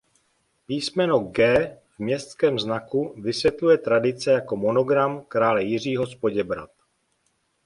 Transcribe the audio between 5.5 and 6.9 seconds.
Jiřího z Poděbrad.